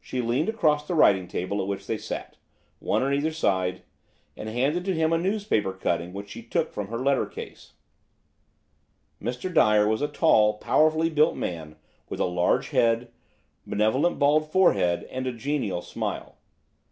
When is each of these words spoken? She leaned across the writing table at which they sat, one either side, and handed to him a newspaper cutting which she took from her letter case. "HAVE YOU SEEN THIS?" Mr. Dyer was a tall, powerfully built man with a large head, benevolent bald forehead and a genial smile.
She 0.00 0.20
leaned 0.20 0.48
across 0.48 0.84
the 0.84 0.96
writing 0.96 1.28
table 1.28 1.62
at 1.62 1.68
which 1.68 1.86
they 1.86 1.96
sat, 1.96 2.36
one 2.80 3.04
either 3.14 3.30
side, 3.30 3.82
and 4.36 4.48
handed 4.48 4.84
to 4.86 4.96
him 4.96 5.12
a 5.12 5.16
newspaper 5.16 5.72
cutting 5.72 6.12
which 6.12 6.28
she 6.30 6.42
took 6.42 6.72
from 6.72 6.88
her 6.88 6.98
letter 6.98 7.24
case. 7.24 7.74
"HAVE 9.20 9.24
YOU 9.28 9.32
SEEN 9.32 9.40
THIS?" 9.42 9.44
Mr. 9.44 9.54
Dyer 9.54 9.86
was 9.86 10.02
a 10.02 10.08
tall, 10.08 10.54
powerfully 10.58 11.08
built 11.08 11.36
man 11.36 11.76
with 12.08 12.18
a 12.18 12.24
large 12.24 12.70
head, 12.70 13.12
benevolent 13.64 14.18
bald 14.18 14.50
forehead 14.50 15.04
and 15.04 15.24
a 15.28 15.32
genial 15.32 15.82
smile. 15.82 16.36